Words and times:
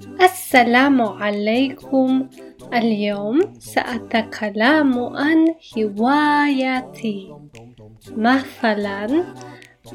السلام 0.00 1.02
عليكم. 1.02 2.28
اليوم 2.74 3.40
سأتكلم 3.58 4.98
عن 4.98 5.54
هوايتي 5.78 7.34
مثلا 8.16 9.24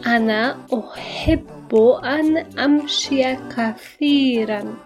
أنا 0.06 0.58
أحب 0.74 1.76
أن 2.04 2.38
أمشي 2.60 3.36
كثيرا 3.36 4.78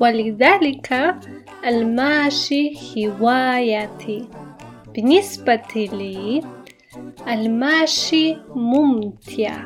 ولذلك 0.00 1.16
المشي 1.66 2.72
هوايتي 2.96 4.28
بالنسبة 4.94 5.88
لي 5.92 6.42
المشي 7.28 8.36
ممتع. 8.54 9.64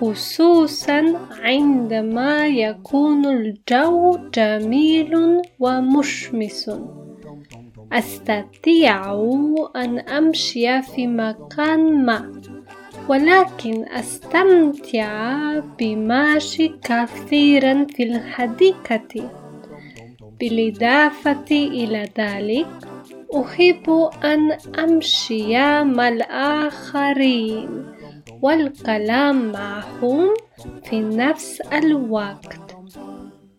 خصوصا 0.00 1.28
عندما 1.42 2.46
يكون 2.46 3.26
الجو 3.26 4.18
جميل 4.34 5.42
ومشمس. 5.58 6.70
أستطيع 7.92 9.14
أن 9.76 9.98
أمشي 9.98 10.82
في 10.82 11.06
مكان 11.06 12.04
ما 12.04 12.42
ولكن 13.08 13.84
أستمتع 13.88 15.58
بمشي 15.78 16.68
كثيرا 16.68 17.86
في 17.96 18.02
الحديقة. 18.02 19.30
بالإضافة 20.40 21.50
إلى 21.50 22.08
ذلك 22.18 22.66
أحب 23.40 24.10
أن 24.24 24.52
أمشي 24.78 25.84
مع 25.84 26.08
الآخرين. 26.08 27.86
والكلام 28.42 29.52
معهم 29.52 30.34
في 30.84 31.00
نفس 31.00 31.60
الوقت. 31.60 32.76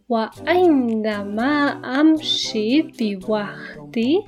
وعندما 0.09 1.67
أمشي 2.02 2.81
بوحدي 2.81 4.22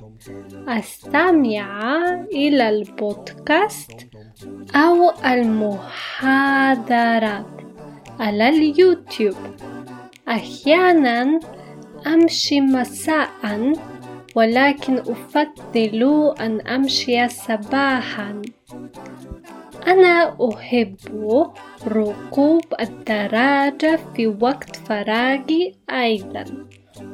أستمع 0.68 1.98
إلى 2.32 2.68
البودكاست 2.68 4.08
أو 4.74 5.10
المحاضرات 5.24 6.66
على 8.20 8.48
اليوتيوب. 8.48 9.36
أحيانا 10.28 11.40
أمشي 12.06 12.60
مساء 12.60 13.28
ولكن 14.36 14.98
أفضل 14.98 16.34
أن 16.40 16.60
أمشي 16.60 17.28
صباحا. 17.28 18.42
أنا 19.90 20.36
أحب 20.48 20.96
ركوب 21.86 22.64
الدراجة 22.80 23.98
في 24.16 24.26
وقت 24.26 24.76
فراغي 24.76 25.74
أيضا 25.90 26.44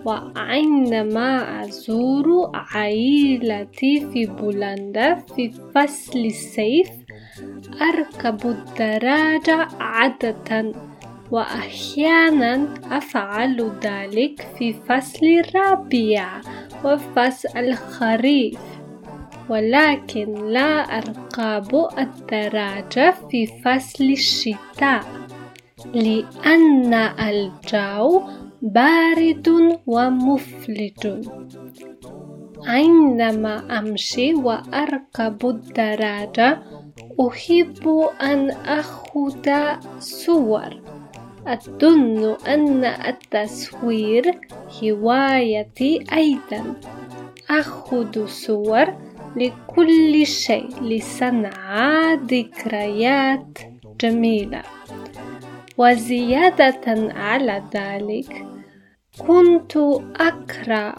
وعندما 0.04 1.62
أزور 1.64 2.50
عائلتي 2.54 4.06
في 4.12 4.26
بولندا 4.26 5.14
في 5.14 5.50
فصل 5.74 6.18
الصيف 6.18 6.88
أركب 7.82 8.46
الدراجة 8.46 9.68
عادة 9.80 10.72
وأحيانا 11.30 12.74
أفعل 12.90 13.72
ذلك 13.82 14.46
في 14.58 14.72
فصل 14.72 15.26
الربيع 15.26 16.40
وفصل 16.84 17.58
الخريف. 17.58 18.75
ولكن 19.48 20.34
لا 20.52 20.98
أركب 20.98 21.88
الدراجة 21.98 23.14
في 23.30 23.46
فصل 23.46 24.04
الشتاء 24.04 25.04
لأن 25.94 26.94
الجو 26.94 28.22
بارد 28.62 29.78
ومفلج. 29.86 31.24
عندما 32.66 33.78
أمشي 33.78 34.34
وأركب 34.34 35.46
الدراجة 35.46 36.62
أحب 37.20 38.08
أن 38.20 38.50
أخذ 38.50 39.48
صور. 39.98 40.82
أظن 41.46 42.36
أن 42.46 42.84
التصوير 42.84 44.40
هوايتي 44.82 46.04
أيضا. 46.12 46.74
أخذ 47.50 48.26
صور 48.26 49.05
لكل 49.36 50.26
شيء 50.26 50.82
لصنع 50.82 52.14
ذكريات 52.14 53.58
جميلة. 54.00 54.62
وزيادة 55.78 57.12
على 57.14 57.62
ذلك 57.74 58.46
كنت 59.18 59.76
أقرأ 60.20 60.94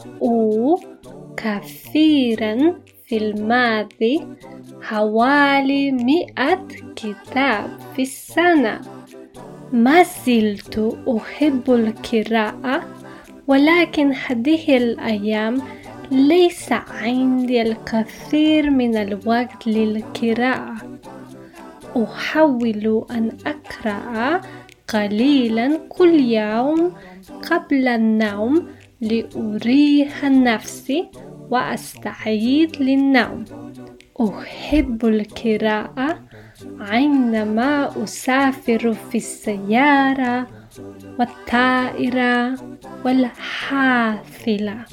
كثيرا 1.37 2.79
في 3.07 3.17
الماضي 3.17 4.27
حوالي 4.81 5.91
مئة 5.91 6.67
كتاب 6.95 7.79
في 7.95 8.01
السنة. 8.01 8.81
ما 9.71 10.03
زلت 10.03 10.97
أحب 11.17 11.71
القراءة 11.71 12.83
ولكن 13.47 14.13
هذه 14.13 14.77
الأيام 14.77 15.61
ليس 16.11 16.71
عندي 16.71 17.61
الكثير 17.61 18.69
من 18.69 18.97
الوقت 18.97 19.67
للقراءة. 19.67 20.75
أحاول 21.97 23.05
أن 23.11 23.31
أقرأ 23.45 24.41
قليلا 24.87 25.79
كل 25.89 26.19
يوم 26.19 26.91
قبل 27.51 27.87
النوم 27.87 28.67
لأريح 29.01 30.23
نفسي 30.23 31.07
وأستعيد 31.51 32.75
للنوم. 32.81 33.45
أحب 34.21 35.05
القراءة 35.05 36.19
عندما 36.79 38.03
أسافر 38.03 38.93
في 38.93 39.17
السيارة 39.17 40.47
والطائرة 41.19 42.55
والحافلة 43.05 44.85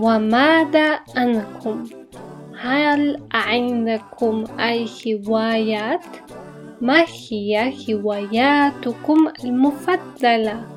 وماذا 0.00 1.00
عنكم؟ 1.16 1.84
هل 2.60 3.22
عندكم 3.32 4.44
أي 4.60 4.86
هوايات؟ 5.06 6.06
ما 6.80 7.04
هي 7.30 7.72
هواياتكم 7.90 9.28
المفضلة؟ 9.44 10.73